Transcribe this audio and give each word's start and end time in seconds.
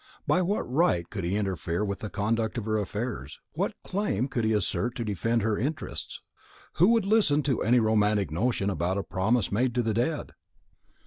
By 0.25 0.41
what 0.41 0.61
right 0.61 1.07
could 1.07 1.23
he 1.23 1.37
interfere 1.37 1.83
in 1.83 1.93
the 1.99 2.09
conduct 2.09 2.57
of 2.57 2.65
her 2.65 2.79
affairs? 2.79 3.39
what 3.53 3.75
claim 3.83 4.27
could 4.27 4.43
he 4.43 4.51
assert 4.53 4.95
to 4.95 5.05
defend 5.05 5.43
her 5.43 5.59
interests? 5.59 6.23
who 6.77 6.87
would 6.87 7.05
listen 7.05 7.43
to 7.43 7.61
any 7.61 7.79
romantic 7.79 8.31
notion 8.31 8.71
about 8.71 8.97
a 8.97 9.03
promise 9.03 9.51
made 9.51 9.75
to 9.75 9.83
the 9.83 9.93
dead? 9.93 10.31